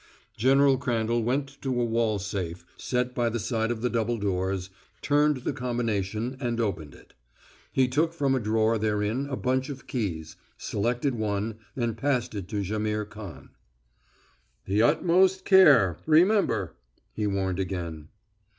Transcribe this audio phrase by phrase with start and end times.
[0.35, 4.71] General Crandall went to a wall safe set by the side of the double doors,
[5.03, 7.13] turned the combination, and opened it.
[7.71, 12.47] He took from a drawer therein a bunch of keys, selected one, and passed it
[12.47, 13.51] to Jaimihr Khan.
[14.65, 16.75] "The utmost care, remember!"
[17.13, 18.07] he warned again.